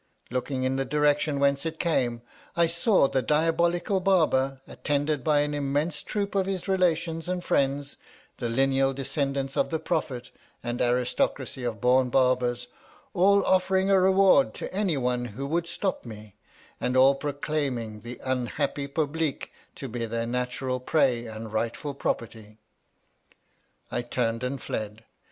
[0.31, 2.23] Looking in the direction whence it came,
[2.57, 7.97] I saw the diabolical Barber, attended by an immense troop of his relations and friends,
[8.39, 10.31] the lineal descendants of the Prophet
[10.63, 12.67] and aristocracy of born Barbers,
[13.13, 16.33] all offering a reward to any one who would stop me,
[16.79, 22.57] and all proclaiming the unhappy Publeek to be their natural prey and rightful property.
[23.91, 25.05] I turned and fled.